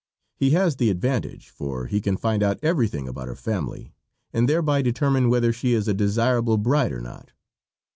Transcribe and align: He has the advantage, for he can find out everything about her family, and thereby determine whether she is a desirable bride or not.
He 0.35 0.49
has 0.49 0.77
the 0.77 0.89
advantage, 0.89 1.49
for 1.51 1.85
he 1.85 2.01
can 2.01 2.17
find 2.17 2.41
out 2.41 2.57
everything 2.63 3.07
about 3.07 3.27
her 3.27 3.35
family, 3.35 3.93
and 4.33 4.49
thereby 4.49 4.81
determine 4.81 5.29
whether 5.29 5.53
she 5.53 5.73
is 5.73 5.87
a 5.87 5.93
desirable 5.93 6.57
bride 6.57 6.91
or 6.91 7.01
not. 7.01 7.33